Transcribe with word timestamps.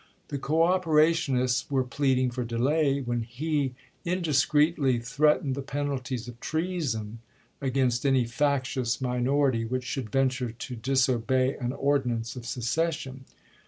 The 0.29 0.39
"cooperationists" 0.39 1.69
were 1.69 1.83
pleading 1.83 2.31
for 2.31 2.43
delay, 2.43 3.01
when 3.01 3.21
he 3.21 3.75
indiscreetly 4.03 4.97
threatened 4.97 5.53
the 5.53 5.61
penalties 5.61 6.27
of 6.27 6.39
treason 6.39 7.19
against 7.61 8.03
any 8.03 8.25
factious 8.25 8.99
minority 8.99 9.63
which 9.63 9.83
should 9.83 10.09
venture 10.09 10.49
to 10.49 10.75
disobey 10.75 11.55
an 11.55 11.71
ordinance 11.71 12.35
of 12.35 12.47
secession. 12.47 13.25